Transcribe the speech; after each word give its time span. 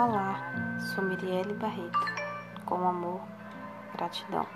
Olá, 0.00 0.78
sou 0.78 1.02
Mirielle 1.02 1.54
Barreto. 1.54 1.98
Com 2.64 2.86
amor, 2.86 3.20
gratidão. 3.96 4.46